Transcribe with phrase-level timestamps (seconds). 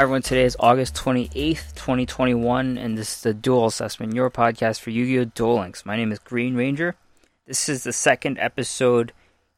[0.00, 4.88] Everyone, today is August 28th, 2021, and this is the Dual Assessment, your podcast for
[4.88, 5.26] Yu-Gi-Oh!
[5.26, 5.84] Duel Links.
[5.84, 6.96] My name is Green Ranger.
[7.46, 9.12] This is the second episode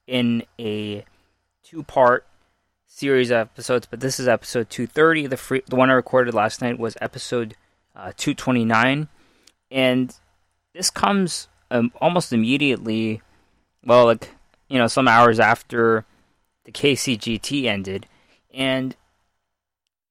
[0.09, 1.05] in a
[1.63, 2.27] two-part
[2.89, 5.29] series of episodes, but this is episode 230.
[5.29, 7.55] The, free, the one I recorded last night was episode
[7.95, 9.07] uh, 229,
[9.71, 10.17] and
[10.75, 13.23] this comes um, almost immediately,
[13.85, 14.35] well, like,
[14.69, 16.05] you know, some hours after
[16.65, 18.09] the KCGT ended,
[18.53, 18.97] and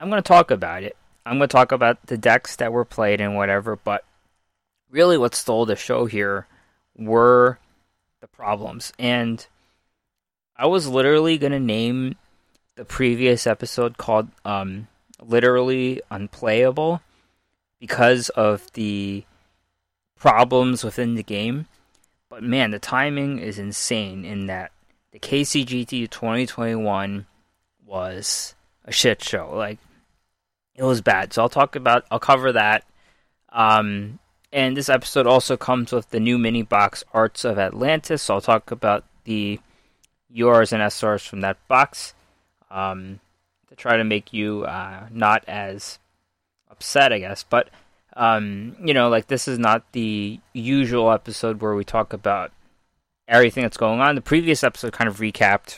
[0.02, 0.98] I'm going to talk about it.
[1.28, 4.04] I'm going to talk about the decks that were played and whatever, but
[4.90, 6.48] really what stole the show here
[6.98, 7.60] were
[8.20, 8.94] the problems.
[8.98, 9.46] And
[10.58, 12.16] I was literally going to name
[12.76, 14.88] the previous episode called um,
[15.22, 17.02] Literally Unplayable
[17.80, 19.24] because of the
[20.18, 21.68] problems within the game.
[22.28, 24.72] But man, the timing is insane in that
[25.12, 27.28] the KCGT 2021
[27.86, 29.52] was a shit show.
[29.54, 29.78] Like,
[30.82, 31.32] it was bad.
[31.32, 32.86] So I'll talk about, I'll cover that.
[33.50, 34.18] Um,
[34.52, 38.24] and this episode also comes with the new mini box Arts of Atlantis.
[38.24, 39.60] So I'll talk about the
[40.36, 42.16] URs and SRs from that box
[42.72, 43.20] um,
[43.70, 46.00] to try to make you uh, not as
[46.72, 47.44] upset, I guess.
[47.48, 47.70] But,
[48.16, 52.52] um, you know, like this is not the usual episode where we talk about
[53.28, 54.16] everything that's going on.
[54.16, 55.78] The previous episode kind of recapped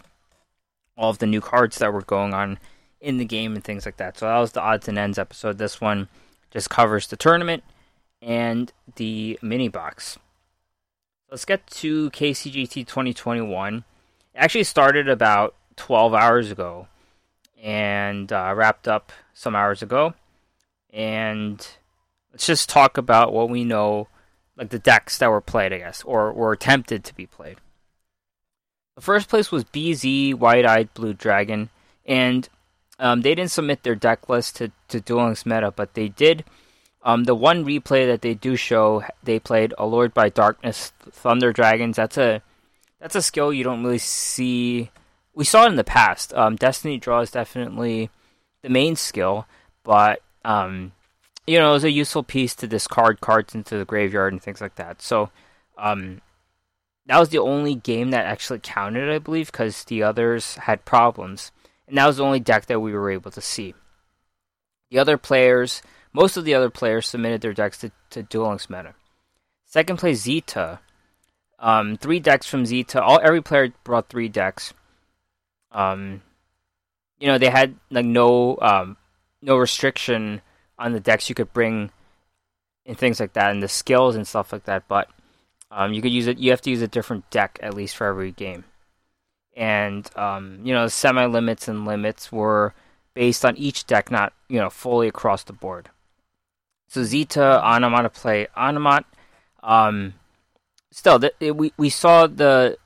[0.95, 2.57] all of the new cards that were going on
[3.03, 4.17] in the game and things like that.
[4.17, 5.57] So that was the odds and ends episode.
[5.57, 6.07] This one
[6.49, 7.63] just covers the tournament
[8.21, 10.17] and the mini box.
[11.29, 13.77] Let's get to KCGT 2021.
[13.77, 13.83] It
[14.35, 16.87] actually started about 12 hours ago
[17.61, 20.13] and uh, wrapped up some hours ago.
[20.91, 21.67] And
[22.31, 24.07] let's just talk about what we know,
[24.55, 27.57] like the decks that were played, I guess, or were attempted to be played.
[28.95, 31.69] The first place was BZ White Eyed Blue Dragon,
[32.05, 32.47] and
[32.99, 36.43] um, they didn't submit their deck list to, to Duel Links Meta, but they did.
[37.01, 41.97] Um, the one replay that they do show, they played Allured by Darkness Thunder Dragons.
[41.97, 42.41] That's a
[42.99, 44.89] that's a skill you don't really see.
[45.33, 46.33] We saw it in the past.
[46.33, 48.09] Um, Destiny Draw is definitely
[48.61, 49.45] the main skill,
[49.83, 50.93] but um,
[51.45, 54.61] you know, it was a useful piece to discard cards into the graveyard and things
[54.61, 55.01] like that.
[55.01, 55.29] So,
[55.77, 56.21] um,
[57.05, 61.51] that was the only game that actually counted, I believe, because the others had problems
[61.87, 63.73] and that was the only deck that we were able to see.
[64.89, 65.81] The other players,
[66.13, 68.93] most of the other players submitted their decks to, to Duel Links Meta.
[69.65, 70.79] Second place, Zeta.
[71.59, 73.01] Um, three decks from Zeta.
[73.01, 74.73] All every player brought three decks.
[75.71, 76.21] Um,
[77.19, 78.97] you know they had like no um,
[79.41, 80.41] no restriction
[80.77, 81.89] on the decks you could bring
[82.85, 84.87] and things like that, and the skills and stuff like that.
[84.87, 85.09] But
[85.71, 86.37] um, you could use it.
[86.37, 88.65] You have to use a different deck at least for every game
[89.55, 92.73] and um, you know semi limits and limits were
[93.13, 95.89] based on each deck, not you know fully across the board.
[96.87, 99.05] So Zeta Onomata play Onomat.
[99.61, 100.13] Um,
[100.91, 102.77] still, th- it, we we saw the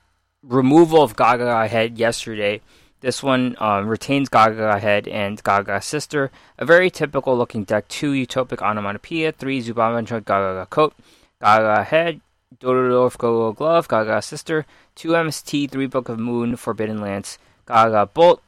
[0.42, 2.60] removal of Gaga Head yesterday.
[3.00, 7.86] This one um, retains Gaga Head and Gaga Sister, a very typical looking deck.
[7.88, 10.94] Two Utopic Onomatopoeia, three Zubamajo Gaga Coat,
[11.40, 12.20] Gaga Head,
[12.58, 14.66] Dororo Go Glove, Gaga Sister,
[14.98, 18.42] 2 MST, 3 Book of Moon, Forbidden Lance, Gaga Bolt,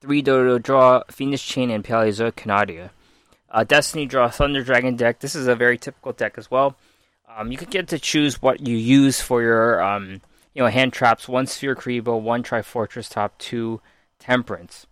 [0.00, 2.90] 3 Dodo Draw, Phoenix Chain, and Paleozoic Canadia.
[3.50, 5.18] Uh, Destiny Draw Thunder Dragon deck.
[5.18, 6.76] This is a very typical deck as well.
[7.36, 10.20] Um, you can get to choose what you use for your um,
[10.54, 11.28] you know hand traps.
[11.28, 13.80] One Sphere Kuriboh, one Trifortressops, two
[14.20, 14.86] Temperance.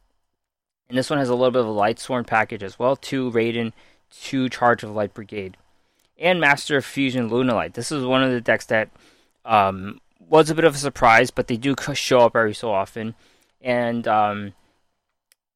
[0.89, 2.97] And this one has a little bit of a Lightsworn package as well.
[2.97, 3.73] Two Raiden,
[4.11, 5.57] two Charge of Light Brigade
[6.19, 7.75] and Master Fusion Lunalight.
[7.75, 8.89] This is one of the decks that
[9.45, 13.15] um, was a bit of a surprise, but they do show up every so often.
[13.61, 14.53] And um,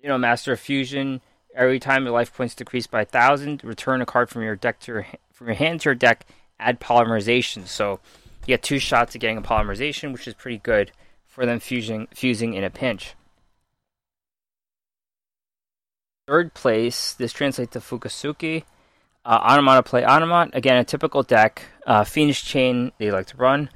[0.00, 1.20] you know, Master of Fusion.
[1.54, 4.78] Every time your life points decrease by a thousand, return a card from your deck
[4.80, 6.26] to your from your hand to your deck.
[6.60, 7.66] Add polymerization.
[7.66, 8.00] So
[8.42, 10.92] you get two shots at getting a polymerization, which is pretty good
[11.26, 13.14] for them fusing fusing in a pinch.
[16.26, 18.64] Third place, this translates to Fukusuki.
[19.24, 20.54] Uh, play Onomat.
[20.54, 21.62] Again, a typical deck.
[21.86, 23.70] Uh, Phoenix Chain, they like to run.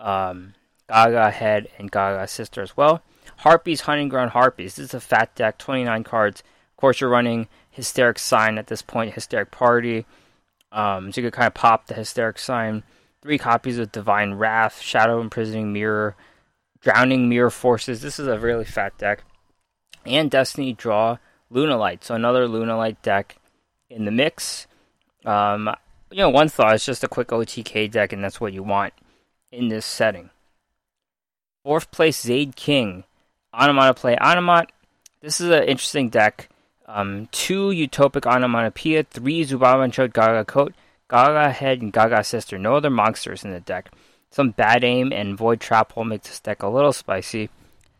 [0.00, 0.54] Um,
[0.88, 3.02] Gaga Head and Gaga Sister as well.
[3.38, 4.76] Harpies, Hunting Ground Harpies.
[4.76, 6.40] This is a fat deck, 29 cards.
[6.40, 10.06] Of course, you're running Hysteric Sign at this point, Hysteric Party.
[10.72, 12.82] Um, so you could kind of pop the Hysteric Sign.
[13.22, 16.16] Three copies of Divine Wrath, Shadow Imprisoning Mirror,
[16.80, 18.00] Drowning Mirror Forces.
[18.00, 19.24] This is a really fat deck.
[20.06, 21.18] And Destiny Draw
[21.52, 22.04] Lunalight.
[22.04, 23.36] So another Lunalight deck
[23.90, 24.66] in the mix.
[25.24, 25.70] Um,
[26.10, 28.94] you know, one thought is just a quick OTK deck, and that's what you want
[29.50, 30.30] in this setting.
[31.64, 33.04] Fourth place, Zaid King.
[33.54, 34.68] Onomata play Onomat.
[35.20, 36.48] This is an interesting deck.
[36.86, 40.74] um, two Utopic Onomatopoeia, three Zubabancho Gaga Coat,
[41.10, 42.58] Gaga Head, and Gaga Sister.
[42.58, 43.90] No other monsters in the deck.
[44.30, 47.50] Some Bad Aim and Void Trap will make this deck a little spicy.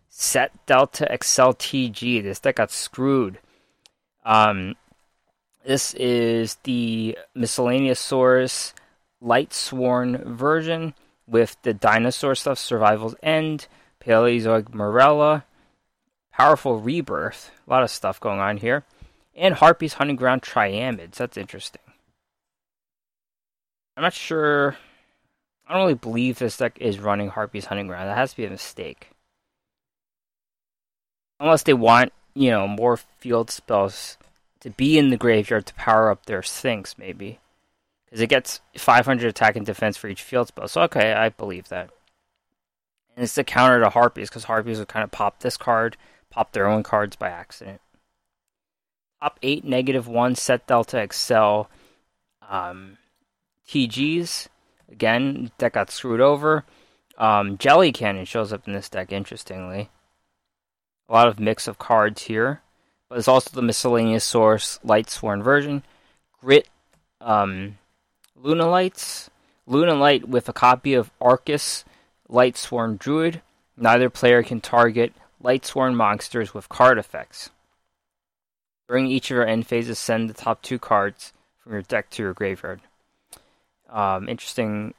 [0.09, 2.23] Set Delta Excel TG.
[2.23, 3.39] This deck got screwed.
[4.25, 4.75] Um,
[5.65, 8.73] this is the Miscellaneous Source
[9.21, 10.95] Light Sworn version
[11.29, 13.69] with the dinosaur stuff, Survival's End,
[14.01, 15.45] Paleozoic Marrella,
[16.33, 18.85] Powerful Rebirth, a lot of stuff going on here,
[19.35, 21.17] and Harpy's Hunting Ground Triamids.
[21.17, 21.83] That's interesting.
[23.97, 24.77] I'm not sure.
[25.67, 28.09] I don't really believe this deck is running Harpy's Hunting Ground.
[28.09, 29.11] That has to be a mistake.
[31.41, 34.17] Unless they want, you know, more field spells
[34.61, 37.39] to be in the graveyard to power up their Sphinx, maybe
[38.09, 40.69] because it gets 500 attack and defense for each field spell.
[40.69, 41.91] So okay, I believe that.
[43.15, 45.97] And it's the counter to Harpies because Harpies would kind of pop this card,
[46.31, 47.81] pop their own cards by accident.
[49.21, 51.69] Top eight, negative one, set delta, excel,
[52.49, 52.97] um,
[53.69, 54.47] TGs.
[54.91, 56.65] Again, deck got screwed over.
[57.19, 59.91] Um, Jelly Cannon shows up in this deck, interestingly.
[61.09, 62.63] A lot of mix of cards here.
[63.09, 65.83] But it's also the miscellaneous source, light sworn version.
[66.41, 66.69] Grit,
[67.21, 67.79] um,
[68.43, 69.29] Lunalights.
[69.69, 71.85] Lunalight with a copy of Aurkus
[72.31, 73.43] Lightsworn Druid.
[73.77, 75.13] Neither player can target
[75.43, 77.51] Lightsworn monsters with card effects.
[78.89, 82.23] During each of your end phases, send the top two cards from your deck to
[82.23, 82.81] your graveyard.
[83.91, 84.95] Um, interesting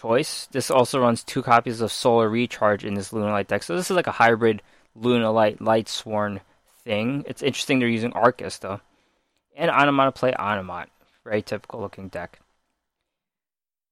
[0.00, 0.48] choice.
[0.50, 3.62] This also runs two copies of Solar Recharge in this Lunalight deck.
[3.62, 4.62] So this is like a hybrid
[5.00, 6.40] Lunalight Lightsworn
[6.84, 7.24] thing.
[7.28, 8.80] It's interesting they're using Aurkus though.
[9.56, 10.88] And Onomatopoeia Onomate.
[11.24, 12.40] Very typical looking deck.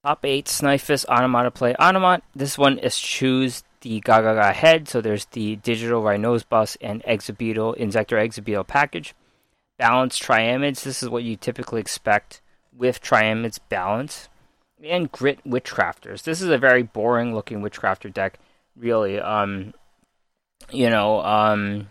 [0.04, 2.22] Top 8, Snifus, Play, Onomat.
[2.34, 8.16] This one is choose the Gagaga head, so there's the digital Rhinosebus and Exobeetle, Inzektor
[8.16, 9.14] Exobeetle package.
[9.78, 12.40] Balance Triamids, this is what you typically expect
[12.74, 14.28] with Triamids balance.
[14.82, 16.22] And Grit Witchcrafters.
[16.22, 18.38] This is a very boring looking Witchcrafter deck,
[18.76, 19.20] really.
[19.20, 19.74] Um,
[20.70, 21.88] you know, um,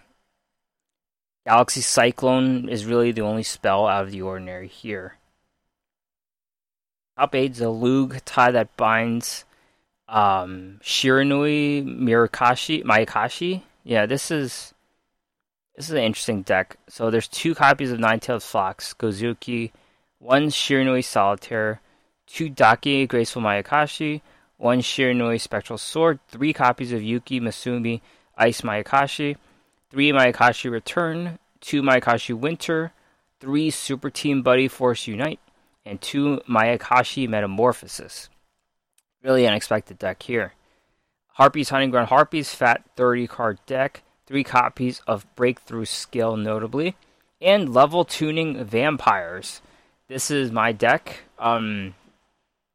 [1.45, 5.19] Galaxy Cyclone is really the only spell out of the ordinary here.
[7.19, 9.44] Top aids a Lug tie that binds
[10.07, 13.62] um, Shiranui Mirakashi Mayakashi.
[13.83, 14.74] Yeah, this is
[15.75, 16.77] this is an interesting deck.
[16.88, 19.71] So there's two copies of Nine-Tailed Fox, Gozuki,
[20.19, 21.81] one Shiranui Solitaire,
[22.25, 24.21] two Dakki Graceful Mayakashi,
[24.56, 28.00] one Shiranui Spectral Sword, three copies of Yuki-Musume
[28.38, 29.36] Ice Mayakashi,
[29.89, 32.94] three Mayakashi Return, two Mayakashi Winter,
[33.42, 35.42] three Super Team Buddy Force Unite,
[35.89, 38.30] and two Mayakashi Metamorphosis.
[39.24, 40.53] Really unexpected deck here.
[41.33, 46.95] Harpies Hunting Ground Harpies, fat 30 card deck, three copies of Breakthrough Skill notably,
[47.41, 49.62] and level tuning vampires.
[50.07, 51.24] This is my deck.
[51.39, 51.95] Um,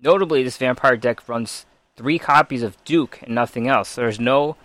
[0.00, 3.94] notably, this vampire deck runs three copies of Duke and nothing else.
[3.94, 4.56] There's no,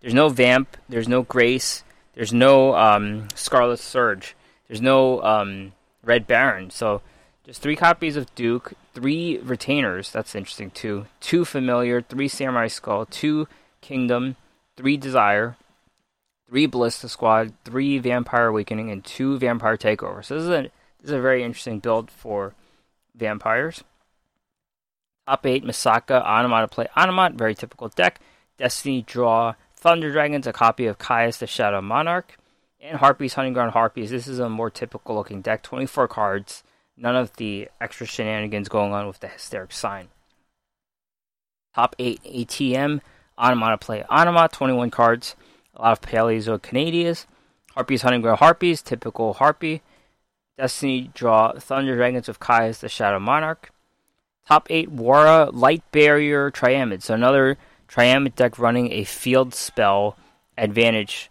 [0.00, 0.76] there's no vamp.
[0.88, 1.82] There's no Grace.
[2.14, 4.36] There's no um, Scarlet Surge.
[4.68, 6.70] There's no um, Red Baron.
[6.70, 7.02] So
[7.46, 10.10] just three copies of Duke, three retainers.
[10.10, 11.06] That's interesting too.
[11.20, 13.46] Two familiar, three samurai skull, two
[13.80, 14.34] kingdom,
[14.76, 15.56] three desire,
[16.48, 20.24] three ballista squad, three vampire awakening, and two vampire takeover.
[20.24, 20.62] So this is a
[21.00, 22.54] this is a very interesting build for
[23.14, 23.84] vampires.
[25.28, 28.20] Top eight Misaka Onomatopoeia Onomat, very typical deck.
[28.58, 32.36] Destiny draw Thunder Dragons, a copy of Caius the Shadow Monarch,
[32.80, 34.10] and Harpies Hunting Ground Harpies.
[34.10, 35.62] This is a more typical looking deck.
[35.62, 36.64] Twenty four cards
[36.96, 40.08] none of the extra shenanigans going on with the hysteric sign.
[41.74, 43.00] Top 8 ATM,
[43.38, 45.36] Onomatopoeia Onomat, 21 cards,
[45.74, 47.26] a lot of Paleozoic Canadias,
[47.74, 49.82] Harpies Hunting Ground Harpies, typical Harpy,
[50.56, 53.70] Destiny Draw Thunder Dragons of Caius the Shadow Monarch.
[54.48, 60.16] Top 8 Wara Light Barrier Triamid, so another Triamid deck running a field spell
[60.56, 61.30] advantage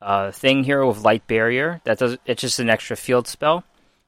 [0.00, 1.80] uh, thing here with Light Barrier.
[1.84, 3.64] That does it's just an extra field spell.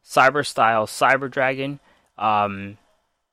[0.07, 1.81] Cyber Style Cyber Dragon.
[2.17, 2.79] Um,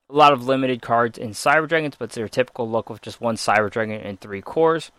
[0.10, 3.36] a lot of limited cards in Cyber Dragons, but their typical look with just one
[3.36, 4.92] Cyber Dragon and three cores.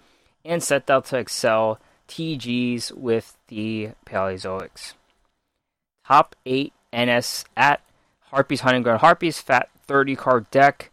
[0.45, 1.79] And set out to excel
[2.09, 4.93] TGs with the Paleozoics.
[6.07, 7.81] Top 8 NS at
[8.31, 10.91] Harpies Hunting Ground Harpies, Fat 30 card deck.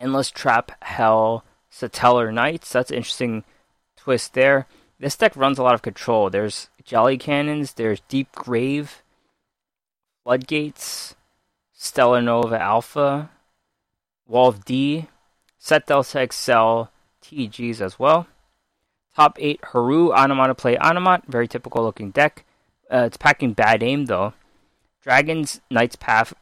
[0.00, 2.72] Endless Trap Hell Satellar Knights.
[2.72, 3.44] That's an interesting
[3.96, 4.66] twist there.
[4.98, 6.30] This deck runs a lot of control.
[6.30, 9.02] There's Jelly Cannons, there's Deep Grave,
[10.26, 11.14] Floodgates,
[11.72, 13.30] Stellar Nova Alpha,
[14.26, 15.06] Wall of D,
[15.56, 16.90] Set Delta Excel,
[17.22, 18.26] TGs as well.
[19.14, 22.44] Top 8 Haru Onomatopoeia Onomat, very typical looking deck.
[22.92, 24.34] Uh, it's packing bad aim though.
[25.00, 26.34] Dragons, Knights Path,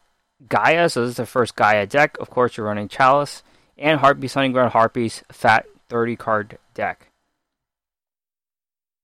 [0.49, 0.89] Gaia.
[0.89, 2.17] So this is the first Gaia deck.
[2.19, 3.43] Of course, you're running Chalice
[3.77, 7.09] and Harpies, Hunting Ground Harpies, fat 30 card deck.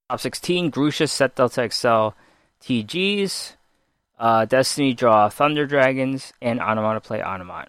[0.08, 2.16] Top 16, Grusha, Set Delta XL,
[2.62, 3.56] TGs,
[4.20, 7.66] uh, Destiny Draw, Thunder Dragons, and Onomata Play Onomat.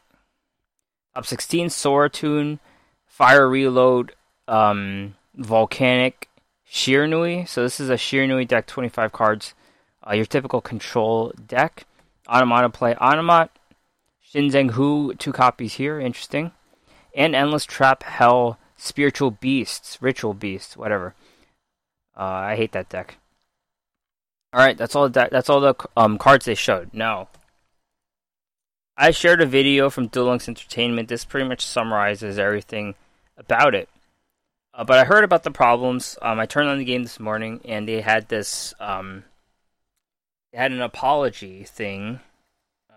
[1.16, 2.60] Top 16, Sora Tune,
[3.08, 4.14] Fire Reload,
[4.48, 6.30] um, Volcanic,
[6.70, 7.48] Shiranui.
[7.48, 9.54] So this is a Shiranui deck, 25 cards.
[10.06, 11.86] Uh, your typical control deck.
[12.28, 13.50] Onomata Play Onomat.
[14.34, 16.52] Shinzeng Hu, two copies here, interesting.
[17.14, 21.14] And Endless Trap Hell, Spiritual Beasts, Ritual Beasts, whatever.
[22.18, 23.18] Uh, I hate that deck.
[24.54, 25.08] All right, that's all.
[25.10, 26.94] That, that's all the um, cards they showed.
[26.94, 27.30] Now,
[28.98, 31.08] I shared a video from Duel Links Entertainment.
[31.08, 32.96] This pretty much summarizes everything
[33.38, 33.90] about it.
[34.74, 36.18] Uh, but I heard about the problems.
[36.22, 38.74] Um, I turned on the game this morning, and they had this.
[38.80, 39.24] Um,
[40.52, 42.20] they had an apology thing.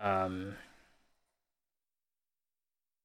[0.01, 0.55] Um,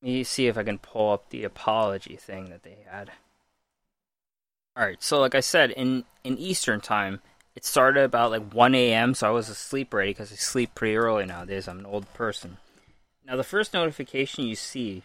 [0.03, 3.13] let me see if I can pull up the apology thing that they had.
[4.79, 7.21] Alright, so like I said, in, in Eastern time,
[7.61, 10.97] it started about like 1 a.m., so I was asleep already because I sleep pretty
[10.97, 11.69] early nowadays.
[11.69, 12.57] I'm an old person.
[13.27, 15.03] Now, the first notification you see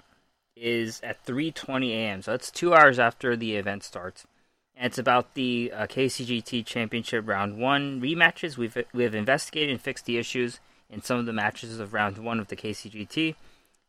[0.55, 2.21] is at 3:20 a.m.
[2.21, 4.25] So that's two hours after the event starts,
[4.73, 8.55] and it's about the uh, KCGT Championship Round One rematches.
[8.55, 12.17] We've we have investigated and fixed the issues in some of the matches of Round
[12.19, 13.35] One of the KCGT,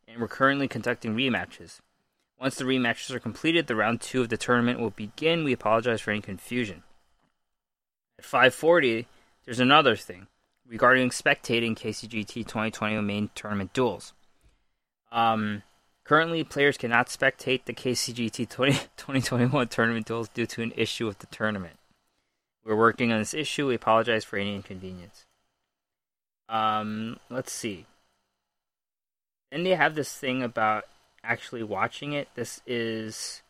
[0.08, 1.78] and we're currently conducting rematches.
[2.40, 5.44] Once the rematches are completed, the round two of the tournament will begin.
[5.44, 6.82] We apologize for any confusion.
[8.18, 9.06] At 5:40,
[9.44, 10.26] there's another thing
[10.66, 14.12] regarding spectating KCGT 2020 main tournament duels.
[15.12, 15.62] Um,
[16.04, 21.20] currently, players cannot spectate the KCGT 20, 2021 tournament duels due to an issue with
[21.20, 21.78] the tournament.
[22.64, 23.68] We're working on this issue.
[23.68, 25.24] We apologize for any inconvenience.
[26.48, 27.86] Um, let's see.
[29.52, 30.84] Then they have this thing about
[31.22, 32.28] actually watching it.
[32.34, 33.42] This is.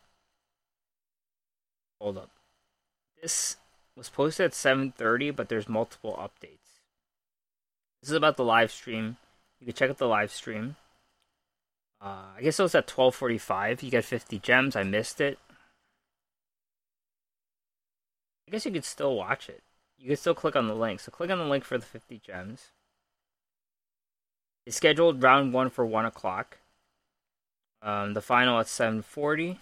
[1.99, 2.29] Hold up.
[3.21, 3.57] This
[3.97, 6.81] was posted at 7:30, but there's multiple updates.
[8.01, 9.17] This is about the live stream.
[9.59, 10.75] You can check out the live stream.
[11.99, 13.81] Uh, I guess it was at 12:45.
[13.81, 14.75] You get 50 gems.
[14.75, 15.39] I missed it.
[18.47, 19.63] I guess you could still watch it.
[19.97, 20.99] You could still click on the link.
[20.99, 22.71] So click on the link for the 50 gems.
[24.65, 26.59] It's scheduled round one for one o'clock.
[27.81, 29.59] Um, the final at 7:40.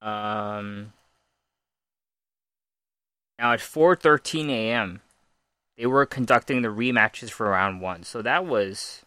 [0.00, 0.92] Um,
[3.38, 5.00] now at 4:13 a.m.,
[5.76, 9.04] they were conducting the rematches for round one, so that was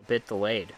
[0.00, 0.74] a bit delayed.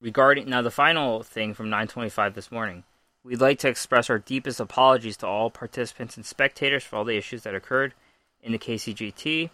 [0.00, 2.84] Regarding now the final thing from 9:25 this morning,
[3.24, 7.16] we'd like to express our deepest apologies to all participants and spectators for all the
[7.16, 7.94] issues that occurred
[8.42, 9.50] in the KCGT,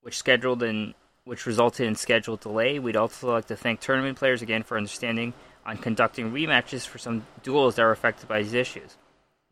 [0.00, 0.94] which scheduled in
[1.24, 2.78] which resulted in scheduled delay.
[2.78, 5.32] We'd also like to thank tournament players again for understanding
[5.66, 8.96] on conducting rematches for some duels that were affected by these issues.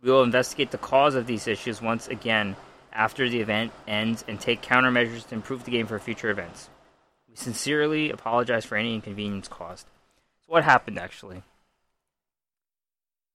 [0.02, 2.57] We will investigate the cause of these issues once again
[2.92, 6.69] after the event ends and take countermeasures to improve the game for future events.
[7.28, 9.87] We sincerely apologize for any inconvenience caused.
[10.40, 11.42] So, what happened actually?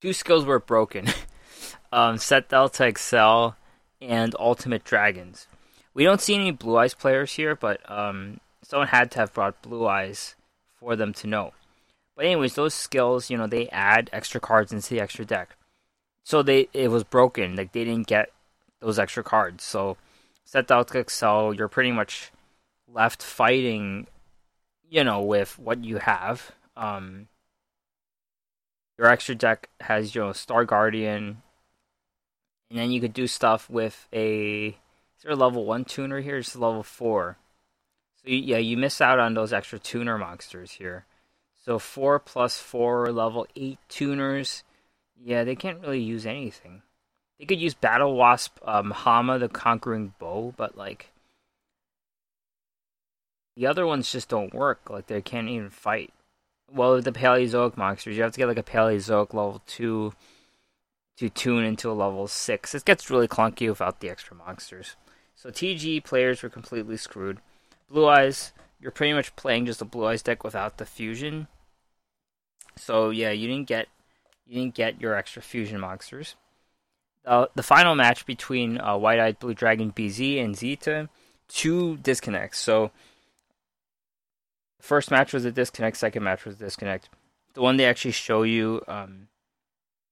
[0.01, 1.07] Two skills were broken
[1.91, 3.55] um, Set Delta XL
[3.99, 5.47] and Ultimate Dragons.
[5.93, 9.61] We don't see any Blue Eyes players here, but um, someone had to have brought
[9.63, 10.35] Blue Eyes
[10.79, 11.53] for them to know.
[12.17, 15.55] But anyways, those skills, you know, they add extra cards into the extra deck.
[16.23, 17.55] So they it was broken.
[17.55, 18.31] Like they didn't get
[18.81, 19.63] those extra cards.
[19.63, 19.97] So
[20.43, 22.31] set out to Excel, you're pretty much
[22.91, 24.07] left fighting,
[24.89, 26.53] you know, with what you have.
[26.75, 27.27] Um,
[28.97, 31.43] your extra deck has you know Star Guardian,
[32.71, 36.37] and then you could do stuff with a is there a level one tuner here?
[36.37, 37.37] It's level four.
[38.23, 41.05] So yeah, you miss out on those extra tuner monsters here.
[41.67, 44.63] So four plus four level eight tuners.
[45.21, 46.81] Yeah, they can't really use anything.
[47.37, 51.11] They could use Battle Wasp, um, Hama the Conquering Bow, but like
[53.57, 54.89] the other ones just don't work.
[54.89, 56.13] Like they can't even fight.
[56.71, 60.13] Well, with the Paleozoic monsters, you have to get like a Paleozoic level two
[61.17, 62.73] to tune into a level six.
[62.75, 64.95] It gets really clunky without the extra monsters.
[65.35, 67.39] So TG players were completely screwed.
[67.89, 71.49] Blue Eyes, you're pretty much playing just a Blue Eyes deck without the fusion.
[72.77, 73.87] So yeah, you didn't get
[74.45, 76.35] you didn't get your extra fusion monsters.
[77.25, 81.09] Uh, the final match between uh, White Eyed Blue Dragon BZ and Zeta,
[81.49, 82.57] two disconnects.
[82.57, 82.91] So
[84.79, 87.09] first match was a disconnect, second match was a disconnect.
[87.53, 89.27] The one they actually show you um,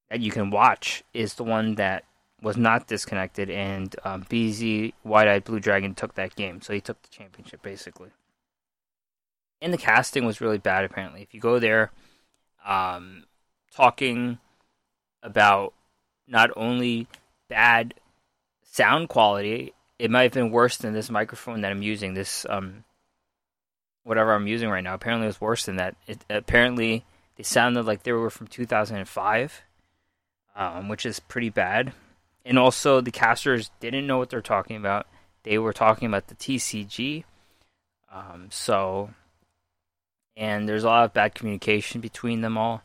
[0.09, 2.03] that you can watch is the one that
[2.41, 6.81] was not disconnected, and um, BZ Wide Eyed Blue Dragon took that game, so he
[6.81, 8.09] took the championship basically.
[9.61, 10.83] And the casting was really bad.
[10.83, 11.91] Apparently, if you go there,
[12.65, 13.25] um,
[13.73, 14.39] talking
[15.23, 15.73] about
[16.27, 17.07] not only
[17.47, 17.93] bad
[18.63, 22.13] sound quality, it might have been worse than this microphone that I'm using.
[22.13, 22.83] This um,
[24.03, 24.93] whatever I'm using right now.
[24.93, 25.95] Apparently, was worse than that.
[26.07, 27.05] It apparently
[27.35, 29.61] they sounded like they were from 2005,
[30.55, 31.93] um, which is pretty bad.
[32.45, 35.07] And also, the casters didn't know what they're talking about.
[35.43, 37.23] They were talking about the TCG.
[38.11, 39.09] Um, so,
[40.35, 42.81] and there's a lot of bad communication between them all.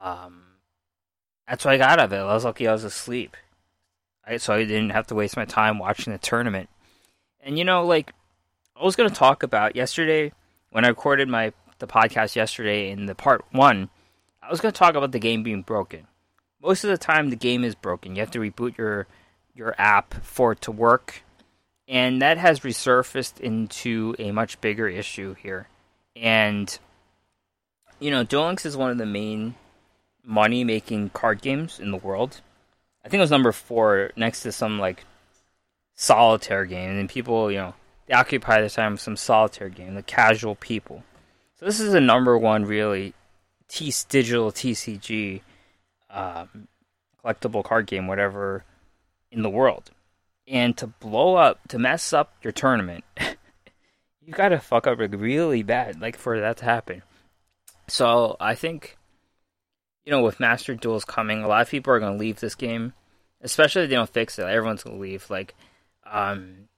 [0.00, 0.42] Um,
[1.48, 2.16] that's what I got out of it.
[2.16, 3.36] I was lucky I was asleep.
[4.26, 6.68] I, so I didn't have to waste my time watching the tournament.
[7.40, 8.12] And you know, like
[8.78, 10.32] I was going to talk about yesterday
[10.70, 13.90] when I recorded my the podcast yesterday in the part one.
[14.42, 16.06] I was going to talk about the game being broken
[16.66, 18.16] most of the time the game is broken.
[18.16, 19.06] You have to reboot your
[19.54, 21.22] your app for it to work,
[21.88, 25.68] and that has resurfaced into a much bigger issue here.
[26.16, 26.76] And
[28.00, 29.54] you know, Duel Links is one of the main
[30.24, 32.40] money making card games in the world.
[33.04, 35.04] I think it was number four next to some like
[35.94, 37.74] solitaire game, and people, you know,
[38.06, 41.04] they occupy their time with some solitaire game, the casual people.
[41.58, 43.14] So this is a number one really
[43.68, 45.40] T digital TCG
[46.10, 46.68] um,
[47.24, 48.64] collectible card game, whatever,
[49.30, 49.90] in the world.
[50.48, 53.04] And to blow up, to mess up your tournament,
[54.26, 57.02] you gotta fuck up really bad, like for that to happen.
[57.88, 58.98] So I think,
[60.04, 62.92] you know, with Master Duels coming, a lot of people are gonna leave this game,
[63.40, 64.42] especially if they don't fix it.
[64.42, 65.30] Everyone's gonna leave.
[65.30, 65.54] Like,
[66.04, 66.68] um,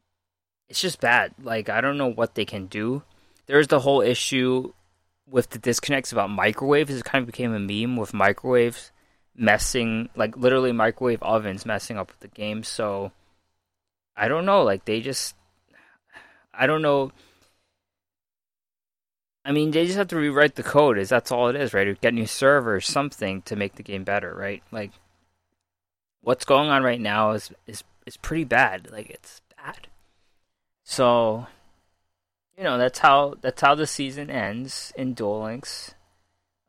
[0.68, 1.32] it's just bad.
[1.42, 3.02] Like I don't know what they can do.
[3.46, 4.74] There's the whole issue
[5.26, 6.94] with the disconnects about microwaves.
[6.94, 8.92] It kind of became a meme with microwaves
[9.38, 13.12] messing like literally microwave ovens messing up with the game so
[14.16, 15.36] i don't know like they just
[16.52, 17.12] i don't know
[19.48, 20.98] i mean they just have to rewrite the code.
[20.98, 22.00] Is that's all it is right?
[22.00, 24.62] Get new servers something to make the game better right?
[24.70, 24.92] Like
[26.20, 28.90] what's going on right now is is is pretty bad.
[28.92, 29.88] Like it's bad.
[30.84, 31.46] So
[32.56, 35.94] you know that's how that's how the season ends in Duel Links.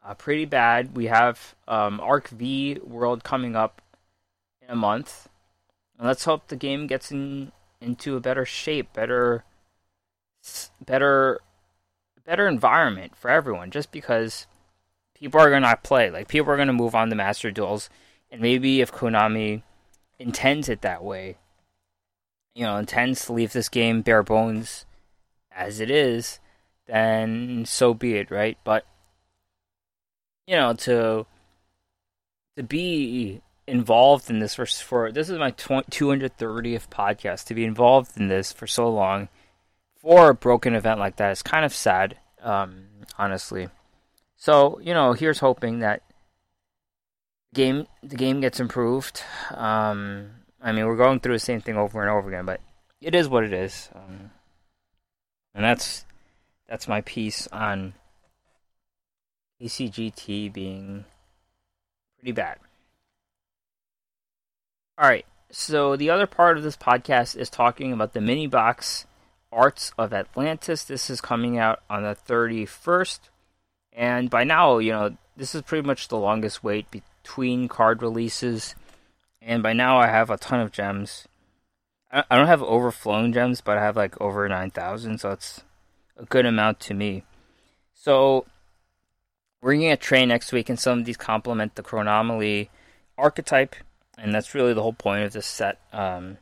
[0.03, 0.95] Uh, pretty bad.
[0.95, 3.81] We have um, Arc V World coming up
[4.61, 5.27] in a month,
[5.97, 9.43] and let's hope the game gets in into a better shape, better,
[10.85, 11.39] better,
[12.29, 13.71] better environment for everyone.
[13.71, 14.45] Just because
[15.15, 17.89] people are gonna play, like people are gonna move on to Master Duels,
[18.29, 19.63] and maybe if Konami
[20.19, 21.37] intends it that way,
[22.53, 24.85] you know, intends to leave this game bare bones
[25.51, 26.39] as it is,
[26.85, 28.59] then so be it, right?
[28.63, 28.85] But
[30.45, 31.25] you know, to
[32.57, 38.11] to be involved in this for, for this is my 230th podcast to be involved
[38.17, 39.29] in this for so long
[39.99, 42.85] for a broken event like that is kind of sad um,
[43.17, 43.69] honestly.
[44.37, 46.03] So you know here's hoping that
[47.53, 49.23] game the game gets improved.
[49.51, 50.31] Um,
[50.61, 52.59] i mean we're going through the same thing over and over again but
[53.01, 53.89] it is what it is.
[53.95, 54.31] Um,
[55.53, 56.05] and that's
[56.67, 57.93] that's my piece on
[59.61, 61.05] TCGT being
[62.17, 62.57] pretty bad.
[65.01, 69.05] Alright, so the other part of this podcast is talking about the mini box
[69.51, 70.83] Arts of Atlantis.
[70.83, 73.19] This is coming out on the 31st.
[73.93, 78.75] And by now, you know, this is pretty much the longest wait between card releases.
[79.41, 81.27] And by now, I have a ton of gems.
[82.11, 85.61] I don't have overflowing gems, but I have like over 9,000, so it's
[86.17, 87.23] a good amount to me.
[87.93, 88.45] So,
[89.61, 92.69] we're going to train next week, and some of these complement the Chronomaly
[93.17, 93.75] archetype,
[94.17, 95.79] and that's really the whole point of this set.
[95.93, 96.37] Um,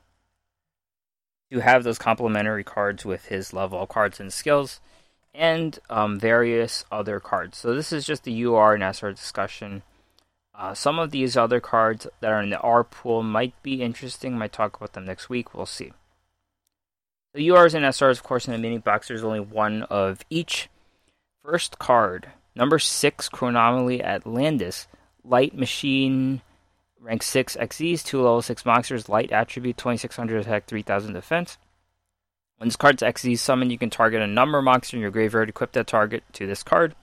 [1.52, 4.80] to have those complementary cards with his level of cards and skills,
[5.34, 7.58] and um, various other cards.
[7.58, 9.84] So this is just the UR and SR discussion.
[10.54, 14.38] Uh, some of these other cards that are in the R pool might be interesting.
[14.38, 15.54] Might talk about them next week.
[15.54, 15.94] We'll see.
[17.34, 20.70] The URs and SRs, of course, in the mini box, there's only one of each.
[21.44, 24.88] First card Number 6, Chronomaly Atlantis.
[25.24, 26.42] Light Machine,
[27.00, 31.58] rank 6 Xyz, 2 level 6 monsters, light attribute, 2600 attack, 3000 defense.
[32.58, 35.50] When this card's Xyz summoned, you can target a number of monsters in your graveyard,
[35.50, 36.96] equip that target to this card.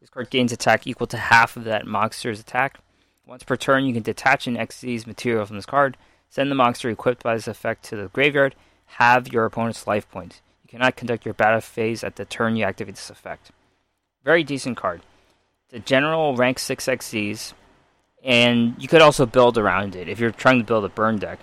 [0.00, 2.78] This card gains attack equal to half of that monster's attack.
[3.26, 5.96] Once per turn, you can detach an Xyz material from this card,
[6.28, 8.54] send the monster equipped by this effect to the graveyard,
[8.86, 10.40] have your opponent's life points.
[10.64, 13.50] You cannot conduct your battle phase at the turn you activate this effect.
[14.24, 15.02] Very decent card.
[15.70, 17.52] The general rank 6 Xyz,
[18.22, 21.38] and you could also build around it if you're trying to build a burn deck.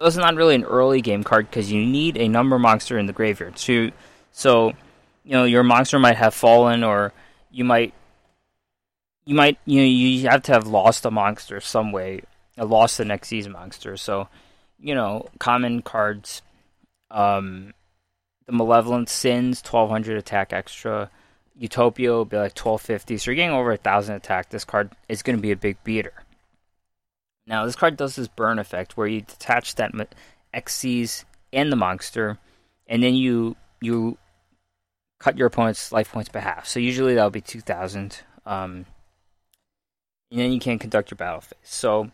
[0.00, 3.06] So it's not really an early game card because you need a number monster in
[3.06, 3.58] the graveyard.
[3.58, 3.90] So,
[4.32, 4.72] so
[5.24, 7.12] you know your monster might have fallen, or
[7.50, 7.94] you might
[9.24, 12.22] you might you know you have to have lost a monster some way,
[12.58, 13.96] uh, lost next Xyz monster.
[13.96, 14.28] So
[14.78, 16.42] you know common cards,
[17.10, 17.72] um,
[18.46, 21.10] the Malevolent Sins, twelve hundred attack extra.
[21.56, 23.16] Utopia will be like twelve fifty.
[23.16, 24.50] So you're getting over a thousand attack.
[24.50, 26.24] This card is going to be a big beater.
[27.46, 29.92] Now this card does this burn effect where you detach that
[30.54, 32.38] Xyz and the monster,
[32.86, 34.18] and then you you
[35.20, 36.66] cut your opponent's life points by half.
[36.66, 38.22] So usually that'll be two thousand.
[38.46, 38.86] Um,
[40.30, 41.58] and then you can conduct your battle phase.
[41.62, 42.10] So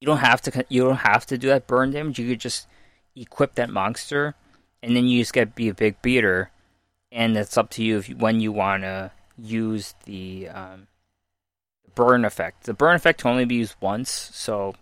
[0.00, 2.18] you don't have to you don't have to do that burn damage.
[2.18, 2.66] You could just
[3.14, 4.34] equip that monster,
[4.82, 6.50] and then you just get be a big beater,
[7.14, 10.88] and it's up to you if when you want to use the um,
[11.94, 12.64] burn effect.
[12.64, 14.74] The burn effect can only be used once, so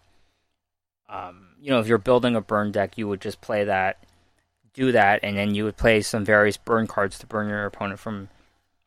[1.09, 4.03] um, you know if you're building a burn deck, you would just play that,
[4.73, 8.01] do that, and then you would play some various burn cards to burn your opponent
[8.01, 8.31] from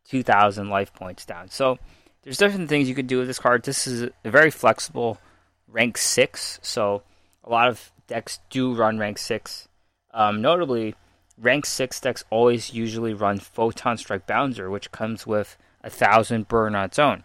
[0.09, 1.49] 2,000 life points down.
[1.49, 1.77] So
[2.23, 3.63] there's different things you could do with this card.
[3.63, 5.19] This is a very flexible
[5.67, 7.03] rank six, so
[7.43, 9.67] a lot of decks do run rank six.
[10.11, 10.95] Um, notably,
[11.37, 16.75] rank six decks always usually run Photon Strike Bouncer, which comes with a thousand burn
[16.75, 17.23] on its own.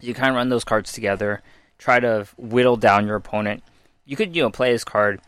[0.00, 1.42] You kind of run those cards together,
[1.78, 3.62] try to whittle down your opponent.
[4.04, 5.20] You could, you know, play this card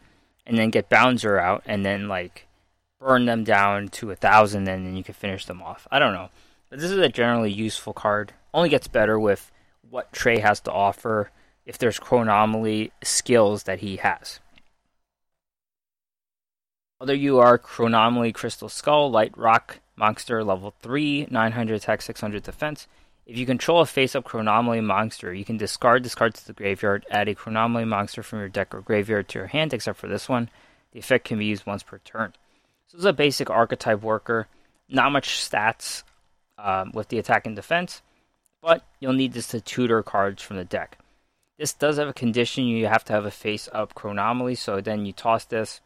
[0.46, 2.46] and then get Bouncer out and then like
[2.98, 5.88] burn them down to a thousand, and then you can finish them off.
[5.90, 6.30] I don't know,
[6.68, 9.50] but this is a generally useful card only gets better with
[9.88, 11.30] what Trey has to offer
[11.66, 14.40] if there's chronomaly skills that he has.
[17.00, 22.86] Whether you are chronomaly Crystal Skull, Light Rock Monster level 3, 900 attack, 600 defense.
[23.24, 26.52] If you control a face up chronomaly monster, you can discard this card to the
[26.52, 30.08] graveyard, add a chronomaly monster from your deck or graveyard to your hand, except for
[30.08, 30.50] this one.
[30.92, 32.34] The effect can be used once per turn.
[32.88, 34.46] So this is a basic archetype worker.
[34.86, 36.02] Not much stats
[36.58, 38.02] um, with the attack and defense
[38.60, 40.98] but you'll need this to tutor cards from the deck.
[41.58, 45.04] This does have a condition you have to have a face up chronomaly, so then
[45.04, 45.80] you toss this,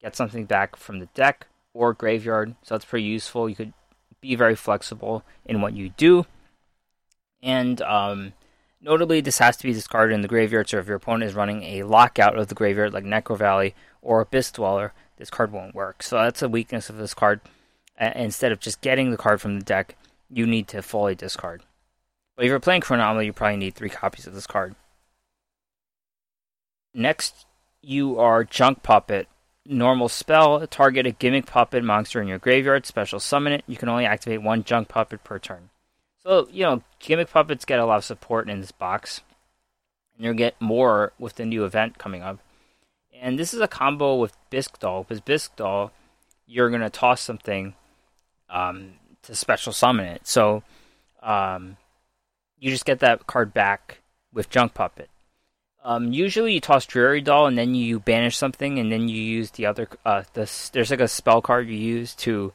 [0.00, 3.48] get something back from the deck or graveyard, so that's pretty useful.
[3.48, 3.72] You could
[4.20, 6.26] be very flexible in what you do.
[7.42, 8.32] And um,
[8.80, 11.62] notably, this has to be discarded in the graveyard, so if your opponent is running
[11.62, 16.02] a lockout of the graveyard like Necro Valley or Abyss Dweller, this card won't work.
[16.02, 17.40] So that's a weakness of this card.
[18.00, 19.96] Instead of just getting the card from the deck,
[20.30, 21.62] you need to fully discard.
[22.36, 24.76] But if you're playing Chronomaly, you probably need three copies of this card.
[26.94, 27.46] Next,
[27.82, 29.26] you are Junk Puppet.
[29.70, 33.64] Normal spell, target a gimmick puppet monster in your graveyard, special summon it.
[33.66, 35.68] You can only activate one junk puppet per turn.
[36.22, 39.20] So, you know, gimmick puppets get a lot of support in this box.
[40.16, 42.38] And you'll get more with the new event coming up.
[43.20, 45.92] And this is a combo with Bisque Doll, because Bisque Doll,
[46.46, 47.74] you're going to toss something
[48.48, 50.26] um, to special summon it.
[50.26, 50.62] So,
[51.22, 51.76] um,
[52.58, 54.00] you just get that card back
[54.32, 55.10] with Junk Puppet.
[55.88, 59.52] Um, usually you toss Dreary Doll and then you banish something and then you use
[59.52, 59.88] the other.
[60.04, 62.52] Uh, this, there's like a spell card you use to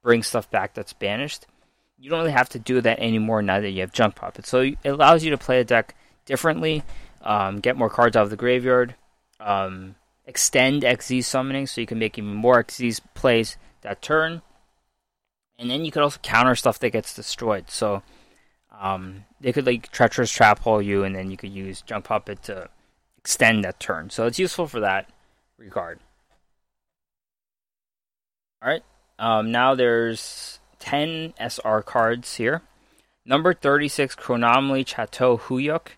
[0.00, 1.46] bring stuff back that's banished.
[1.98, 4.46] You don't really have to do that anymore now that you have Junk Puppet.
[4.46, 6.84] So it allows you to play a deck differently,
[7.22, 8.94] um, get more cards out of the graveyard,
[9.40, 14.40] um, extend Xyz summoning so you can make even more Xyz plays that turn.
[15.58, 17.72] And then you could also counter stuff that gets destroyed.
[17.72, 18.04] So
[18.78, 22.42] um, they could like treacherous trap hole you, and then you could use junk puppet
[22.44, 22.68] to
[23.18, 24.10] extend that turn.
[24.10, 25.10] So it's useful for that
[25.58, 25.98] regard.
[28.62, 28.82] All right.
[29.18, 32.62] Um, now there's 10 SR cards here.
[33.24, 35.88] Number 36, Chronomaly Chateau Huyuk.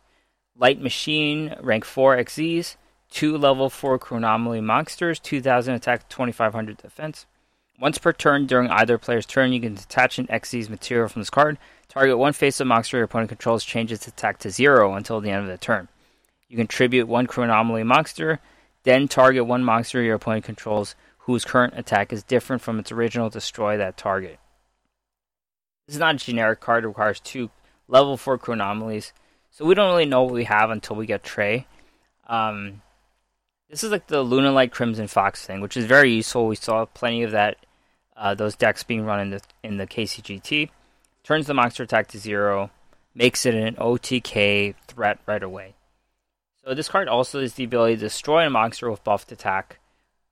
[0.57, 2.77] Light Machine, rank 4 Xyz.
[3.11, 7.27] Two level 4 Chronomaly monsters, 2000 attack, 2500 defense.
[7.81, 11.31] Once per turn during either player's turn, you can detach an Xyz material from this
[11.31, 11.57] card.
[11.89, 15.31] Target one face of monster your opponent controls changes its attack to zero until the
[15.31, 15.89] end of the turn.
[16.47, 18.39] You contribute one chronomaly monster,
[18.83, 23.31] then target one monster your opponent controls whose current attack is different from its original
[23.31, 24.39] destroy that target.
[25.87, 27.51] This is not a generic card, it requires two
[27.89, 29.13] level 4 chronomalies.
[29.51, 31.67] So we don't really know what we have until we get Trey.
[32.29, 32.83] Um,
[33.71, 36.47] this is like the Lunalight Crimson Fox thing, which is very useful.
[36.47, 37.57] We saw plenty of that
[38.21, 40.69] uh, those decks being run in the in the KCGT,
[41.25, 42.71] turns the monster attack to zero,
[43.15, 45.75] makes it an OTK threat right away.
[46.63, 49.79] So this card also has the ability to destroy a monster with buffed attack,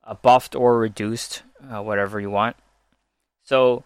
[0.04, 2.56] uh, buffed or reduced, uh, whatever you want.
[3.44, 3.82] So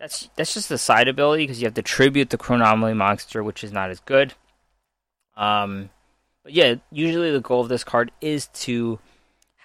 [0.00, 3.62] That's that's just the side ability because you have to tribute the Chronomaly monster, which
[3.62, 4.34] is not as good.
[5.36, 5.90] Um,
[6.42, 8.98] but yeah, usually the goal of this card is to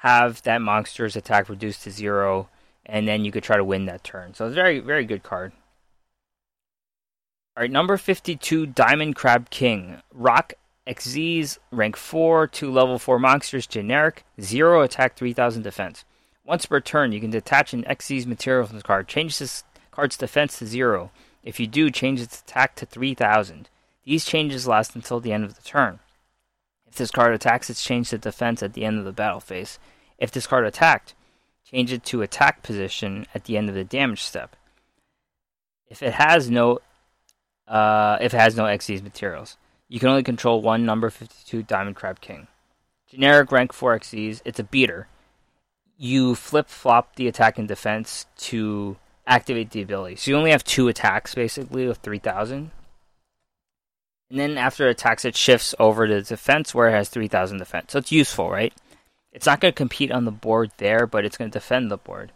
[0.02, 2.47] have that monster's attack reduced to zero,
[2.89, 4.34] and then you could try to win that turn.
[4.34, 5.54] So it's a very very good card.
[7.56, 10.54] All right, number fifty-two, Diamond Crab King, Rock
[10.88, 16.04] Xyz, rank four, two level four monsters, generic, zero attack, three thousand defense.
[16.45, 19.08] Once per turn, you can detach an Xyz material from the card.
[19.08, 21.12] Change this card's defense to zero.
[21.43, 23.69] If you do, change its attack to 3000.
[24.04, 25.99] These changes last until the end of the turn.
[26.88, 29.78] If this card attacks, it's changed to defense at the end of the battle phase.
[30.17, 31.13] If this card attacked,
[31.69, 34.55] change it to attack position at the end of the damage step.
[35.88, 36.79] If it has no
[37.67, 41.95] uh, if it has no Xyz materials, you can only control one number 52 Diamond
[41.95, 42.47] Crab King.
[43.08, 45.08] Generic rank 4 Xyz, it's a beater
[45.99, 48.95] you flip flop the attack and defense to
[49.27, 50.15] activate the ability.
[50.15, 52.71] So you only have two attacks basically with 3000.
[54.32, 57.91] And then after attacks, it shifts over to defense where it has 3000 defense.
[57.91, 58.73] So it's useful, right?
[59.31, 61.97] It's not going to compete on the board there, but it's going to defend the
[61.97, 62.31] board.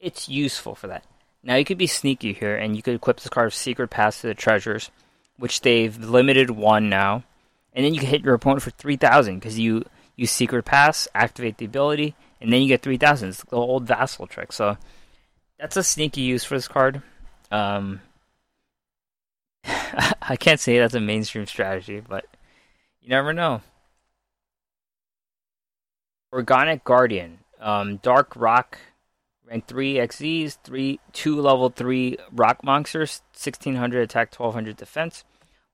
[0.00, 1.04] It's useful for that.
[1.42, 4.20] Now you could be sneaky here and you could equip this card of Secret Pass
[4.20, 4.90] to the Treasures,
[5.36, 7.24] which they've limited one now.
[7.72, 9.84] And then you can hit your opponent for 3000 because you
[10.16, 13.28] use Secret Pass, activate the ability, and then you get 3000.
[13.28, 14.52] It's the old Vassal trick.
[14.52, 14.76] So
[15.58, 17.02] that's a sneaky use for this card.
[17.50, 18.00] Um,
[19.64, 22.26] I can't say that's a mainstream strategy, but
[23.00, 23.62] you never know.
[26.32, 28.78] Gorgonic Guardian, um, Dark Rock,
[29.46, 35.24] rank three Xyz, three two level three rock monsters, sixteen hundred attack, twelve hundred defense.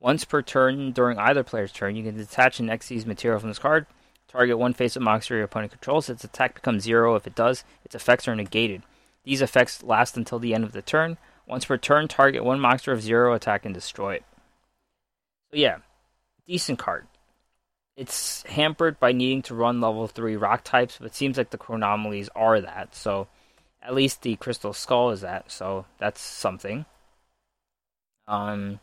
[0.00, 3.58] Once per turn during either player's turn, you can detach an Xyz material from this
[3.58, 3.86] card.
[4.26, 6.10] Target one face of monster your opponent controls.
[6.10, 7.14] Its attack becomes zero.
[7.14, 8.82] If it does, its effects are negated.
[9.24, 11.18] These effects last until the end of the turn.
[11.46, 14.24] Once per turn, target one monster of zero attack and destroy it.
[15.50, 15.78] So yeah,
[16.46, 17.06] decent card.
[17.98, 21.58] It's hampered by needing to run level three rock types, but it seems like the
[21.58, 22.94] chronomalies are that.
[22.94, 23.26] So
[23.82, 25.50] at least the crystal skull is that.
[25.50, 26.86] So that's something.
[28.28, 28.78] Um,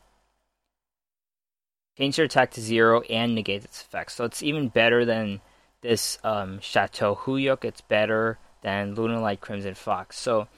[1.97, 4.15] change your attack to zero and negate its effects.
[4.15, 5.39] So it's even better than
[5.79, 7.63] this um, Chateau Huyuk.
[7.63, 10.19] It's better than Lunalight Crimson Fox.
[10.19, 10.49] So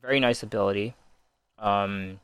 [0.00, 0.94] very nice ability.
[1.58, 2.20] Um,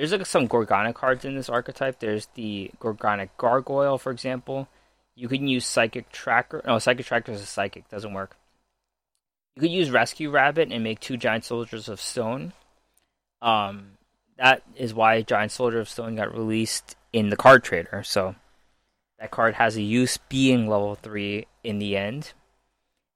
[0.00, 2.00] there's like some Gorgonic cards in this archetype.
[2.00, 4.66] There's the Gorgonic Gargoyle, for example.
[5.14, 6.62] You can use Psychic Tracker.
[6.66, 7.86] No, Psychic Tracker is a psychic.
[7.90, 8.38] Doesn't work.
[9.54, 12.54] You could use Rescue Rabbit and make two Giant Soldiers of Stone.
[13.42, 13.98] Um,
[14.38, 18.02] that is why Giant Soldier of Stone got released in the card trader.
[18.02, 18.36] So
[19.18, 22.32] that card has a use being level 3 in the end.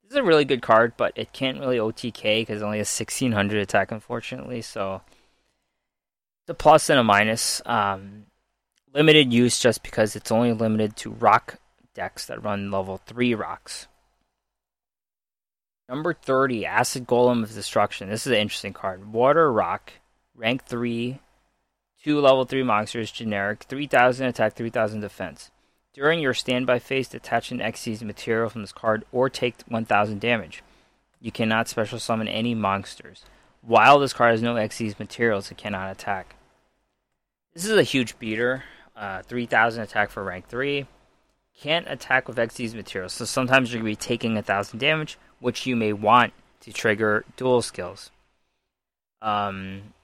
[0.03, 2.95] This is a really good card, but it can't really OTK because it only has
[2.95, 4.61] 1600 attack, unfortunately.
[4.61, 5.01] So
[6.45, 7.63] it's a plus and a minus.
[7.65, 8.27] Um,
[8.93, 11.57] limited use just because it's only limited to rock
[11.95, 13.87] decks that run level 3 rocks.
[15.89, 18.11] Number 30, Acid Golem of Destruction.
[18.11, 19.11] This is an interesting card.
[19.11, 19.93] Water Rock
[20.35, 21.19] rank 3,
[22.03, 25.51] 2 level 3 monsters, generic, 3000 attack, 3000 defense.
[25.95, 30.63] During your standby phase, detach an Xyz material from this card or take 1000 damage.
[31.21, 33.25] You cannot special summon any monsters.
[33.67, 36.37] While this card has no Xyz materials, it cannot attack.
[37.55, 38.65] This is a huge beater.
[38.95, 40.87] Uh, 3000 attack for rank 3.
[41.61, 45.67] Can't attack with Xyz materials, so sometimes you're going to be taking 1000 damage, which
[45.67, 48.11] you may want to trigger dual skills.
[49.23, 49.95] Um,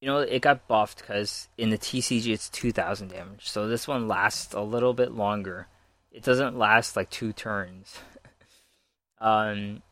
[0.00, 3.48] You know, it got buffed because in the TCG it's 2000 damage.
[3.48, 5.66] So this one lasts a little bit longer.
[6.12, 7.98] It doesn't last like two turns.
[9.20, 9.82] um,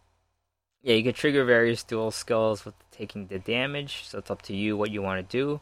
[0.82, 4.04] yeah, you can trigger various dual skills with taking the damage.
[4.06, 5.60] So it's up to you what you want to do.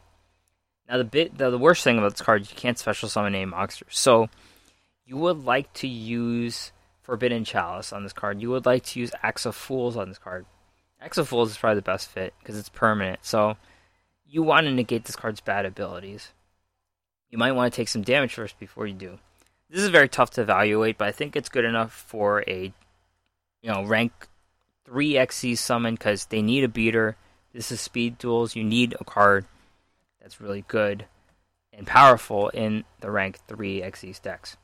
[0.89, 3.47] Now the bit the, the worst thing about this card, you can't special summon any
[3.47, 3.99] monsters.
[3.99, 4.29] So
[5.07, 6.73] you would like to use
[7.03, 8.41] Forbidden Chalice on this card.
[8.41, 10.47] You would like to use Axe of Fools on this card.
[11.01, 13.21] Axe of Fools is probably the best fit because it's permanent.
[13.23, 13.57] So
[14.27, 16.33] you want to negate this card's bad abilities.
[17.31, 19.19] You might want to take some damage first before you do.
[19.71, 22.73] This is very tough to evaluate, but I think it's good enough for a
[23.65, 24.13] you know rank
[24.85, 27.17] three Xyz summon because they need a beater.
[27.55, 28.55] This is speed duels.
[28.55, 29.47] You need a card
[30.21, 31.07] that's really good
[31.73, 34.59] and powerful in the rank three Xyz decks.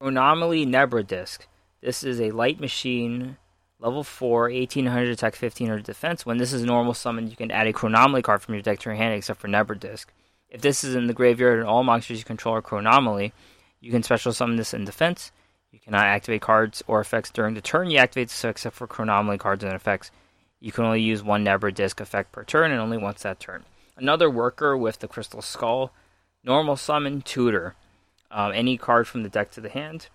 [0.00, 1.46] Anomaly Nebra Disc.
[1.82, 3.36] This is a light machine
[3.78, 6.26] Level 4, 1800 attack, 1500 defense.
[6.26, 8.90] When this is normal summon, you can add a Chronomaly card from your deck to
[8.90, 10.12] your hand except for Nebra Disc.
[10.50, 13.32] If this is in the graveyard and all monsters you control are Chronomaly,
[13.80, 15.32] you can special summon this in defense.
[15.72, 19.38] You cannot activate cards or effects during the turn you activate, so except for chronomaly
[19.38, 20.10] cards and effects.
[20.58, 23.64] You can only use one Nebra Disk effect per turn and only once that turn.
[23.96, 25.92] Another worker with the Crystal Skull,
[26.44, 27.74] normal summon, tutor.
[28.30, 30.08] Um, any card from the deck to the hand.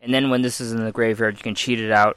[0.00, 2.16] And then when this is in the graveyard, you can cheat it out,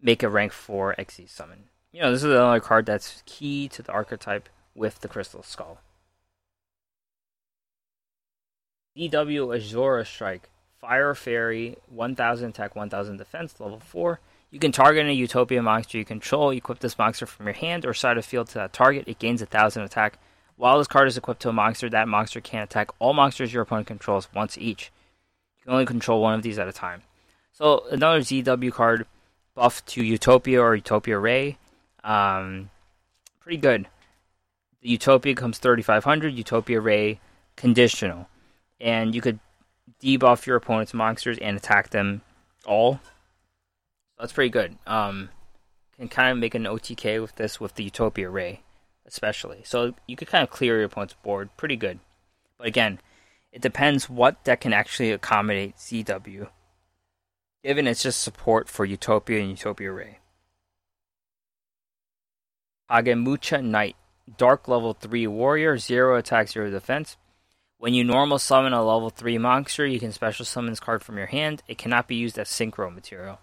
[0.00, 1.64] make a rank 4 Xyz summon.
[1.92, 5.78] You know, this is another card that's key to the archetype with the Crystal Skull.
[8.96, 10.48] ZW Asura Strike.
[10.82, 14.18] Fire Fairy, 1000 attack, 1000 defense, level 4.
[14.50, 17.94] You can target a Utopia monster you control, equip this monster from your hand or
[17.94, 19.04] side of field to that target.
[19.06, 20.18] It gains 1000 attack.
[20.56, 23.62] While this card is equipped to a monster, that monster can attack all monsters your
[23.62, 24.90] opponent controls once each.
[25.58, 27.02] You can only control one of these at a time.
[27.52, 29.06] So, another ZW card
[29.54, 31.58] buff to Utopia or Utopia Ray.
[32.02, 32.70] Um,
[33.38, 33.86] pretty good.
[34.80, 37.20] The Utopia comes 3500, Utopia Ray
[37.54, 38.28] conditional.
[38.80, 39.38] And you could
[40.00, 42.22] debuff your opponent's monsters and attack them
[42.66, 43.00] all.
[44.18, 44.76] That's pretty good.
[44.86, 45.30] Um,
[45.96, 48.62] can kind of make an OTK with this with the Utopia Ray,
[49.06, 49.62] especially.
[49.64, 52.00] So you could kind of clear your opponent's board pretty good.
[52.58, 53.00] But again,
[53.52, 56.48] it depends what deck can actually accommodate ZW,
[57.62, 60.18] given it's just support for Utopia and Utopia Ray.
[62.90, 63.96] Kagemucha Knight,
[64.36, 67.16] Dark level 3 warrior, 0 attack, 0 defense.
[67.82, 71.16] When you normal summon a level 3 monster, you can special summon this card from
[71.16, 71.64] your hand.
[71.66, 73.40] It cannot be used as synchro material.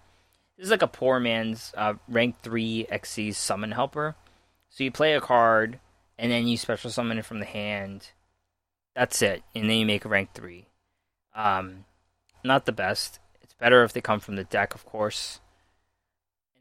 [0.55, 4.15] This is like a poor man's uh, rank 3 Xyz summon helper.
[4.69, 5.81] So you play a card,
[6.17, 8.11] and then you special summon it from the hand.
[8.95, 9.43] That's it.
[9.53, 10.67] And then you make a rank 3.
[11.35, 11.83] Um,
[12.41, 13.19] not the best.
[13.41, 15.41] It's better if they come from the deck, of course.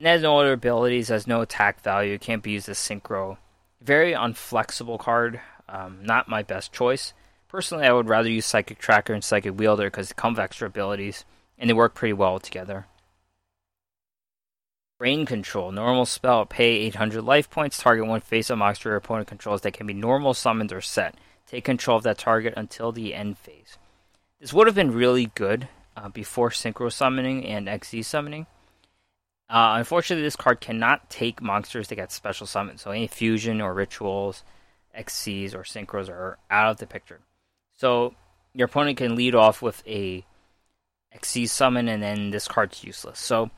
[0.00, 3.36] And has no other abilities, has no attack value, it can't be used as synchro.
[3.80, 5.40] Very unflexible card.
[5.68, 7.12] Um, not my best choice.
[7.48, 10.68] Personally, I would rather use Psychic Tracker and Psychic Wielder because they come with extra
[10.68, 11.24] abilities
[11.58, 12.86] and they work pretty well together.
[14.98, 15.72] Brain Control.
[15.72, 16.44] Normal spell.
[16.44, 17.78] Pay 800 life points.
[17.78, 21.14] Target one face up monster your opponent controls that can be normal summoned or set.
[21.46, 23.78] Take control of that target until the end phase.
[24.40, 28.46] This would have been really good uh, before Synchro Summoning and Xyz Summoning.
[29.48, 32.80] Uh, unfortunately, this card cannot take monsters that get special summoned.
[32.80, 34.44] So any fusion or rituals,
[34.96, 37.20] Xyzs or synchros are out of the picture.
[37.78, 38.14] So
[38.54, 40.24] your opponent can lead off with a
[41.14, 43.20] Xyz summon, and then this card's useless.
[43.20, 43.50] So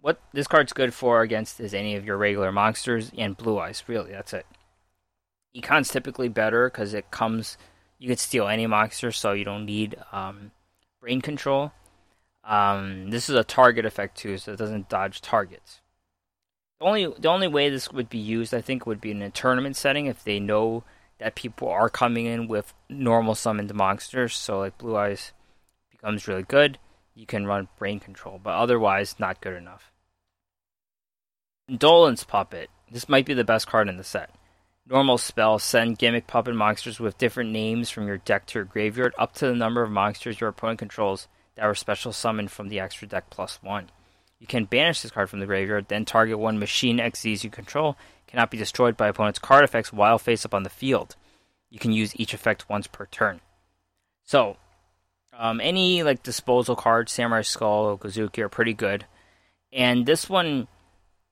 [0.00, 3.84] what this card's good for against is any of your regular monsters and blue eyes.
[3.86, 4.46] Really, that's it.
[5.52, 7.58] Econ's typically better because it comes.
[7.98, 10.50] You can steal any monster, so you don't need um,
[11.00, 11.72] brain control.
[12.44, 15.82] Um, this is a target effect too, so it doesn't dodge targets.
[16.80, 19.28] The only the only way this would be used, I think, would be in a
[19.28, 20.84] tournament setting if they know
[21.18, 24.36] that people are coming in with normal summoned monsters.
[24.36, 25.32] So like Blue Eyes
[25.90, 26.78] becomes really good.
[27.14, 29.90] You can run Brain Control, but otherwise not good enough.
[31.68, 32.70] Indolence Puppet.
[32.90, 34.30] This might be the best card in the set.
[34.86, 39.12] Normal spell send gimmick puppet monsters with different names from your deck to your graveyard
[39.18, 42.80] up to the number of monsters your opponent controls that were special summoned from the
[42.80, 43.90] extra deck plus one.
[44.38, 47.96] You can banish this card from the graveyard, then target one machine Xyz you control
[48.28, 51.16] cannot be destroyed by opponent's card effects while face up on the field.
[51.70, 53.40] You can use each effect once per turn.
[54.24, 54.56] So,
[55.32, 59.06] um, any like disposal cards, Samurai Skull, Gozuki are pretty good,
[59.72, 60.68] and this one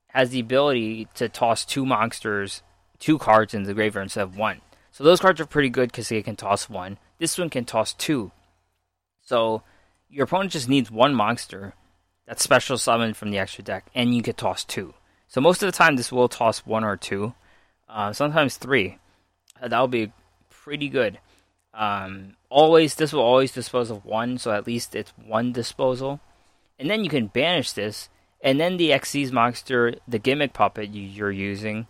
[0.09, 2.63] has the ability to toss two monsters,
[2.99, 4.61] two cards into the graveyard instead of one.
[4.91, 6.99] So those cards are pretty good because they can toss one.
[7.19, 8.33] This one can toss two.
[9.21, 9.63] So
[10.09, 11.75] your opponent just needs one monster
[12.27, 14.95] that's special summoned from the extra deck, and you can toss two.
[15.29, 17.35] So most of the time, this will toss one or two,
[17.89, 18.99] uh, sometimes three.
[19.61, 20.13] Uh, that'll be
[20.51, 21.19] pretty good.
[21.75, 26.21] Um, always, this will always dispose of one, so at least it's one disposal.
[26.79, 28.09] And then you can banish this,
[28.41, 31.87] and then the Xyz monster, the gimmick puppet you're using,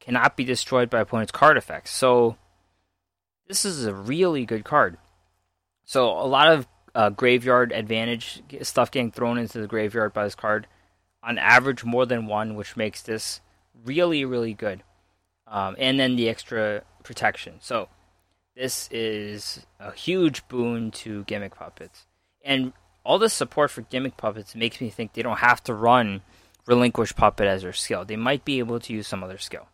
[0.00, 1.90] cannot be destroyed by opponent's card effects.
[1.90, 2.36] So
[3.46, 4.96] this is a really good card.
[5.84, 10.34] So a lot of uh, graveyard advantage stuff getting thrown into the graveyard by this
[10.34, 10.66] card
[11.28, 13.42] on average more than one, which makes this
[13.84, 14.82] really, really good.
[15.46, 17.56] Um, and then the extra protection.
[17.60, 17.88] So
[18.56, 22.06] this is a huge boon to gimmick puppets.
[22.42, 22.72] And
[23.04, 26.22] all this support for gimmick puppets makes me think they don't have to run
[26.66, 28.06] relinquish puppet as their skill.
[28.06, 29.68] They might be able to use some other skill.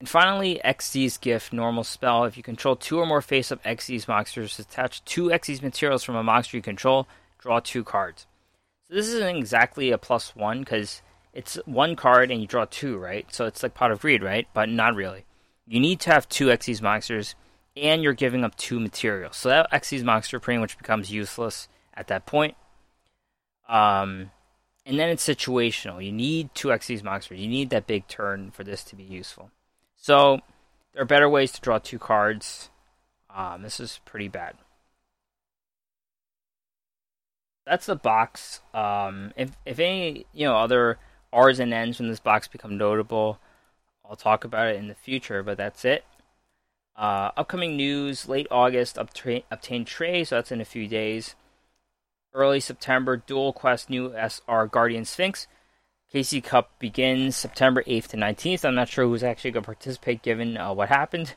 [0.00, 2.24] And finally, Xyz Gift, normal spell.
[2.24, 6.16] If you control two or more face up Xyz monsters, attach two Xyz materials from
[6.16, 7.06] a monster you control,
[7.38, 8.26] draw two cards.
[8.94, 13.26] This isn't exactly a plus one because it's one card and you draw two, right?
[13.34, 14.46] So it's like Pot of Greed, right?
[14.54, 15.24] But not really.
[15.66, 17.34] You need to have two Xyz monsters
[17.76, 19.36] and you're giving up two materials.
[19.36, 22.54] So that Xyz monster pretty much becomes useless at that point.
[23.68, 24.30] Um,
[24.86, 26.04] and then it's situational.
[26.04, 27.40] You need 2x these monsters.
[27.40, 29.50] You need that big turn for this to be useful.
[29.96, 30.38] So
[30.92, 32.70] there are better ways to draw two cards.
[33.34, 34.54] Um, this is pretty bad.
[37.66, 38.60] That's the box.
[38.72, 40.98] Um, if if any you know other
[41.32, 43.38] R's and N's from this box become notable,
[44.04, 45.42] I'll talk about it in the future.
[45.42, 46.04] But that's it.
[46.96, 51.34] Uh, upcoming news: late August, obtain, obtain Trey, so that's in a few days.
[52.34, 55.46] Early September, Duel Quest new SR Guardian Sphinx.
[56.12, 58.64] KC Cup begins September 8th to 19th.
[58.64, 61.34] I'm not sure who's actually going to participate given uh, what happened.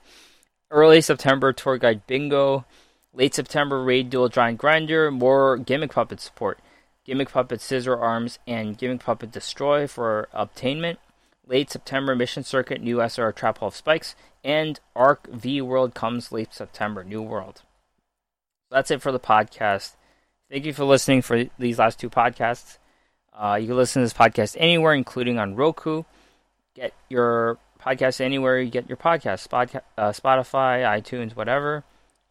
[0.70, 2.66] Early September, Tour Guide Bingo.
[3.14, 5.12] Late September, Raid Duel Giant Grinder.
[5.12, 6.60] More Gimmick Puppet support.
[7.06, 11.00] Gimmick Puppet Scissor Arms and Gimmick Puppet Destroy for obtainment.
[11.46, 14.16] Late September, Mission Circuit, new SR Trap of Spikes.
[14.44, 17.62] And Arc V World comes late September, New World.
[18.70, 19.96] That's it for the podcast.
[20.50, 22.78] Thank you for listening for these last two podcasts.
[23.34, 26.04] Uh, you can listen to this podcast anywhere, including on Roku.
[26.76, 31.84] Get your podcast anywhere you get your podcast, Spot, uh, Spotify, iTunes, whatever.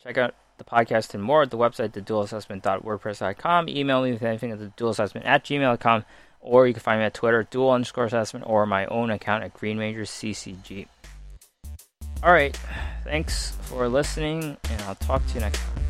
[0.03, 3.69] Check out the podcast and more at the website, theduelassessment.wordpress.com.
[3.69, 6.05] Email me with anything at theduelassessment at gmail.com,
[6.41, 9.55] or you can find me at Twitter, duel underscore assessment, or my own account at
[9.55, 10.87] Green CCG.
[12.23, 12.59] All right,
[13.05, 15.86] thanks for listening, and I'll talk to you next time.